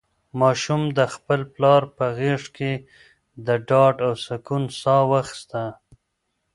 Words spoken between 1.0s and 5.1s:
خپل پلار په غېږ کې د ډاډ او سکون ساه